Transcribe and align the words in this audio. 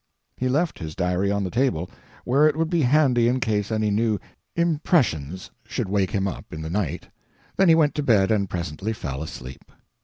He 0.35 0.49
left 0.49 0.79
his 0.79 0.95
diary 0.95 1.29
on 1.29 1.43
the 1.43 1.51
table, 1.51 1.87
where 2.25 2.47
it 2.47 2.55
would 2.55 2.71
be 2.71 2.81
handy 2.81 3.27
in 3.27 3.39
case 3.39 3.71
any 3.71 3.91
new 3.91 4.17
"impressions" 4.55 5.51
should 5.63 5.89
wake 5.89 6.09
him 6.09 6.27
up 6.27 6.51
in 6.51 6.63
the 6.63 6.71
night, 6.71 7.09
then 7.55 7.69
he 7.69 7.75
went 7.75 7.93
to 7.93 8.01
bed 8.01 8.31
and 8.31 8.49
presently 8.49 8.93
fell 8.93 9.21
asleep. 9.21 9.63